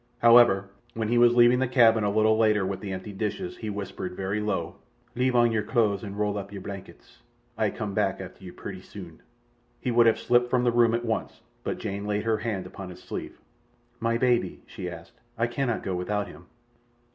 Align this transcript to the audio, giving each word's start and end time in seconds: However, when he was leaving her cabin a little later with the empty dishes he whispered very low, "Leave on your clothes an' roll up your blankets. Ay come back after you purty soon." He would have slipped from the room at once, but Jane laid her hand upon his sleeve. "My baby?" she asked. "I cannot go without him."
However, 0.17 0.71
when 0.95 1.09
he 1.09 1.19
was 1.19 1.35
leaving 1.35 1.61
her 1.61 1.67
cabin 1.67 2.03
a 2.03 2.09
little 2.09 2.35
later 2.35 2.65
with 2.65 2.79
the 2.79 2.91
empty 2.91 3.11
dishes 3.13 3.57
he 3.57 3.69
whispered 3.69 4.15
very 4.17 4.41
low, 4.41 4.77
"Leave 5.15 5.35
on 5.35 5.51
your 5.51 5.61
clothes 5.61 6.03
an' 6.03 6.15
roll 6.15 6.39
up 6.39 6.51
your 6.51 6.63
blankets. 6.63 7.19
Ay 7.55 7.69
come 7.69 7.93
back 7.93 8.19
after 8.19 8.43
you 8.43 8.51
purty 8.51 8.81
soon." 8.81 9.21
He 9.79 9.91
would 9.91 10.07
have 10.07 10.17
slipped 10.17 10.49
from 10.49 10.63
the 10.63 10.71
room 10.71 10.95
at 10.95 11.05
once, 11.05 11.41
but 11.63 11.77
Jane 11.77 12.07
laid 12.07 12.23
her 12.23 12.37
hand 12.37 12.65
upon 12.65 12.89
his 12.89 13.03
sleeve. 13.03 13.37
"My 13.99 14.17
baby?" 14.17 14.63
she 14.65 14.89
asked. 14.89 15.19
"I 15.37 15.45
cannot 15.45 15.83
go 15.83 15.93
without 15.93 16.27
him." 16.27 16.47